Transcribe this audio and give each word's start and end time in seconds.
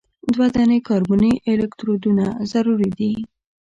دوه 0.33 0.47
دانې 0.55 0.79
کاربني 0.87 1.33
الکترودونه 1.51 2.25
ضروري 2.51 2.89
دي. 2.99 3.13